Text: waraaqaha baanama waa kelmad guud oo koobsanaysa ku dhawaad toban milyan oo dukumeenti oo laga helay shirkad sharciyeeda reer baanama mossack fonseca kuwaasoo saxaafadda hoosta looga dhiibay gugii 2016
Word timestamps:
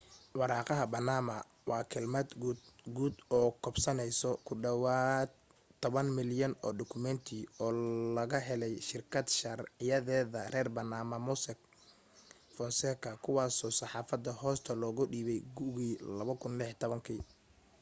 waraaqaha 0.39 0.85
baanama 0.93 1.35
waa 1.69 1.85
kelmad 1.93 2.27
guud 2.95 3.15
oo 3.37 3.49
koobsanaysa 3.63 4.29
ku 4.47 4.53
dhawaad 4.63 5.29
toban 5.81 6.07
milyan 6.17 6.53
oo 6.65 6.73
dukumeenti 6.79 7.37
oo 7.63 7.71
laga 8.15 8.39
helay 8.47 8.73
shirkad 8.87 9.25
sharciyeeda 9.39 10.41
reer 10.53 10.67
baanama 10.75 11.15
mossack 11.27 11.59
fonseca 12.55 13.09
kuwaasoo 13.23 13.73
saxaafadda 13.79 14.31
hoosta 14.41 14.71
looga 14.81 15.03
dhiibay 15.11 15.39
gugii 15.57 15.93
2016 16.27 17.57